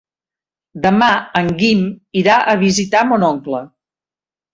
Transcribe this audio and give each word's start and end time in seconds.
Demà 0.85 1.09
en 1.41 1.51
Guim 1.59 1.83
irà 2.21 2.37
a 2.53 2.57
visitar 2.63 3.03
mon 3.11 3.27
oncle. 3.29 3.61